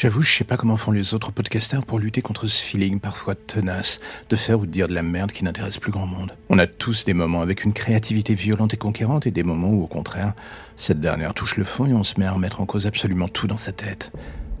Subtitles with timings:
[0.00, 3.34] J'avoue, je sais pas comment font les autres podcasters pour lutter contre ce feeling parfois
[3.34, 3.98] tenace
[4.30, 6.36] de faire ou de dire de la merde qui n'intéresse plus grand monde.
[6.50, 9.82] On a tous des moments avec une créativité violente et conquérante et des moments où
[9.82, 10.34] au contraire,
[10.76, 13.48] cette dernière touche le fond et on se met à remettre en cause absolument tout
[13.48, 14.12] dans sa tête.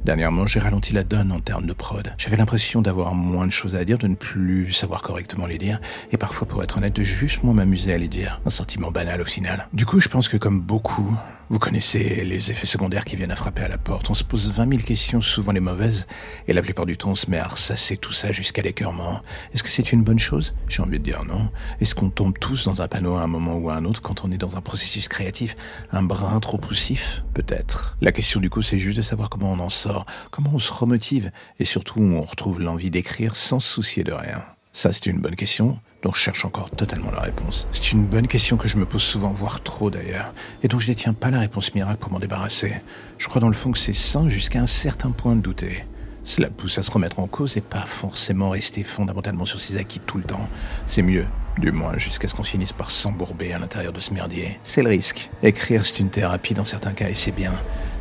[0.04, 2.12] Dernièrement, j'ai ralenti la donne en termes de prod.
[2.18, 5.80] J'avais l'impression d'avoir moins de choses à dire, de ne plus savoir correctement les dire,
[6.10, 8.40] et parfois, pour être honnête, de juste moins m'amuser à les dire.
[8.44, 9.68] Un sentiment banal au final.
[9.72, 11.16] Du coup, je pense que comme beaucoup,
[11.50, 14.10] vous connaissez les effets secondaires qui viennent à frapper à la porte.
[14.10, 16.06] On se pose 20 000 questions, souvent les mauvaises,
[16.46, 19.22] et la plupart du temps on se met à ressasser tout ça jusqu'à l'écœurement.
[19.54, 20.54] Est-ce que c'est une bonne chose?
[20.68, 21.48] J'ai envie de dire non.
[21.80, 24.24] Est-ce qu'on tombe tous dans un panneau à un moment ou à un autre quand
[24.24, 25.54] on est dans un processus créatif
[25.90, 27.24] un brin trop poussif?
[27.32, 27.96] Peut-être.
[28.00, 30.72] La question du coup c'est juste de savoir comment on en sort, comment on se
[30.72, 34.42] remotive, et surtout on retrouve l'envie d'écrire sans se soucier de rien.
[34.72, 37.66] Ça c'est une bonne question dont je cherche encore totalement la réponse.
[37.72, 40.32] C'est une bonne question que je me pose souvent, voire trop d'ailleurs,
[40.62, 42.74] et dont je détiens pas la réponse miracle pour m'en débarrasser.
[43.18, 45.84] Je crois dans le fond que c'est sain jusqu'à un certain point de douter.
[46.24, 49.98] Cela pousse à se remettre en cause et pas forcément rester fondamentalement sur ses acquis
[49.98, 50.48] tout le temps.
[50.84, 51.26] C'est mieux,
[51.56, 54.60] du moins jusqu'à ce qu'on finisse par s'embourber à l'intérieur de ce merdier.
[54.62, 55.30] C'est le risque.
[55.42, 57.54] Écrire, c'est une thérapie dans certains cas et c'est bien.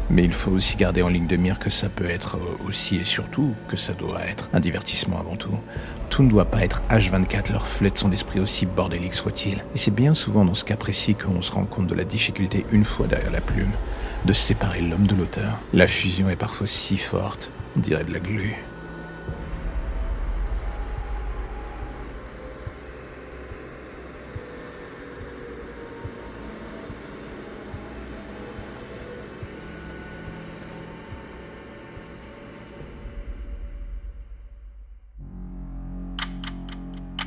[0.09, 3.03] Mais il faut aussi garder en ligne de mire que ça peut être aussi et
[3.03, 5.57] surtout que ça doit être un divertissement avant tout.
[6.09, 9.57] Tout ne doit pas être H24 leur de son esprit aussi bordélique soit-il.
[9.75, 12.65] Et c'est bien souvent dans ce cas précis qu'on se rend compte de la difficulté
[12.71, 13.71] une fois derrière la plume
[14.25, 15.59] de séparer l'homme de l'auteur.
[15.73, 18.55] La fusion est parfois si forte, on dirait de la glu.